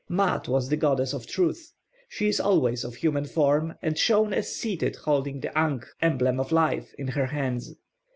+Maat+ 0.09 0.47
was 0.47 0.69
the 0.69 0.77
goddess 0.77 1.13
of 1.13 1.27
truth. 1.27 1.73
She 2.09 2.27
is 2.27 2.39
always 2.39 2.83
of 2.83 2.95
human 2.95 3.25
form, 3.25 3.75
and 3.83 3.95
shown 3.95 4.33
as 4.33 4.51
seated 4.55 4.95
holding 4.95 5.41
the 5.41 5.55
ankh, 5.55 5.85
emblem 6.01 6.39
of 6.39 6.51
life, 6.51 6.91
in 6.97 7.09
her 7.09 7.27
hands. 7.27 7.75